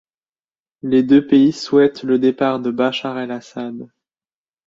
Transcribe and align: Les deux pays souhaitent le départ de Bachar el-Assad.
Les 0.81 1.03
deux 1.03 1.27
pays 1.27 1.51
souhaitent 1.53 2.01
le 2.01 2.17
départ 2.17 2.59
de 2.59 2.71
Bachar 2.71 3.19
el-Assad. 3.19 3.87